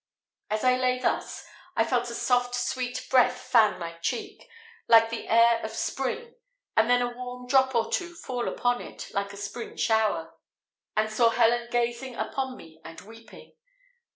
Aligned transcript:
As 0.49 0.63
I 0.63 0.77
lay 0.77 0.97
thus, 0.97 1.45
I 1.75 1.83
felt 1.85 2.09
a 2.09 2.15
soft 2.15 2.55
sweet 2.55 3.05
breath 3.11 3.39
fan 3.39 3.77
my 3.79 3.99
cheek, 3.99 4.49
like 4.87 5.11
the 5.11 5.27
air 5.27 5.59
of 5.63 5.69
spring, 5.73 6.33
and 6.75 6.89
then 6.89 7.03
a 7.03 7.15
warm 7.15 7.45
drop 7.45 7.75
or 7.75 7.91
two 7.91 8.15
fall 8.15 8.47
upon 8.47 8.81
it, 8.81 9.11
like 9.13 9.31
a 9.31 9.37
spring 9.37 9.75
shower. 9.77 10.13
I 10.17 10.23
opened 10.23 10.25
my 10.25 10.25
eyes, 10.25 10.91
and 10.95 11.11
saw 11.15 11.29
Helen 11.29 11.67
gazing 11.69 12.15
upon 12.15 12.57
me 12.57 12.81
and 12.83 12.99
weeping. 13.01 13.53